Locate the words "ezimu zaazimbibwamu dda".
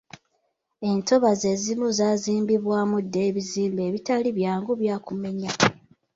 1.53-3.19